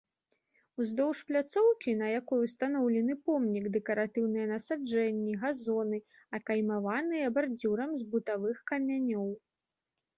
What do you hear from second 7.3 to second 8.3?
бардзюрам з